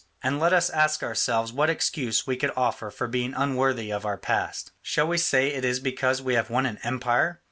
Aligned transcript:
And 0.23 0.39
let 0.39 0.51
us 0.51 0.71
ask 0.71 1.03
ourselves 1.03 1.53
what 1.53 1.69
excuse 1.69 2.25
we 2.25 2.35
could 2.35 2.49
offer 2.57 2.89
for 2.89 3.07
being 3.07 3.35
unworthy 3.35 3.91
of 3.91 4.03
our 4.03 4.17
past. 4.17 4.71
Shall 4.81 5.05
we 5.07 5.19
say 5.19 5.49
it 5.53 5.63
is 5.63 5.79
because 5.79 6.23
we 6.23 6.33
have 6.33 6.49
won 6.49 6.65
an 6.65 6.79
empire? 6.83 7.39